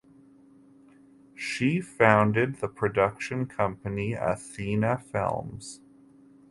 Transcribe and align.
She 1.35 1.79
founded 1.79 2.55
the 2.55 2.67
production 2.67 3.45
company 3.45 4.13
Athena 4.13 4.97
Films. 4.97 5.79